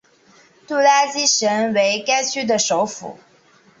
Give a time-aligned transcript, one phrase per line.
[0.65, 3.19] 杜拉基什为该区的首府。